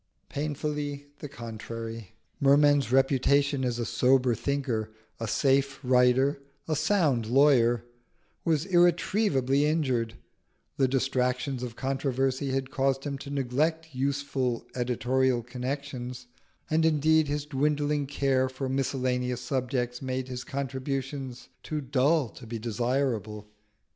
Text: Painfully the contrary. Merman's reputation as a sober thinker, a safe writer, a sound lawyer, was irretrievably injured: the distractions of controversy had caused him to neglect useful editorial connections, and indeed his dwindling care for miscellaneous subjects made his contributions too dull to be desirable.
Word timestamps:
Painfully 0.29 1.05
the 1.19 1.29
contrary. 1.29 2.13
Merman's 2.39 2.91
reputation 2.91 3.63
as 3.63 3.77
a 3.77 3.85
sober 3.85 4.33
thinker, 4.33 4.89
a 5.19 5.27
safe 5.27 5.79
writer, 5.83 6.41
a 6.67 6.75
sound 6.75 7.27
lawyer, 7.27 7.85
was 8.43 8.65
irretrievably 8.65 9.63
injured: 9.63 10.15
the 10.77 10.87
distractions 10.87 11.61
of 11.61 11.75
controversy 11.75 12.49
had 12.49 12.71
caused 12.71 13.03
him 13.03 13.19
to 13.19 13.29
neglect 13.29 13.93
useful 13.93 14.65
editorial 14.73 15.43
connections, 15.43 16.25
and 16.67 16.83
indeed 16.83 17.27
his 17.27 17.45
dwindling 17.45 18.07
care 18.07 18.49
for 18.49 18.67
miscellaneous 18.67 19.41
subjects 19.41 20.01
made 20.01 20.27
his 20.29 20.43
contributions 20.43 21.49
too 21.61 21.79
dull 21.79 22.27
to 22.29 22.47
be 22.47 22.57
desirable. 22.57 23.51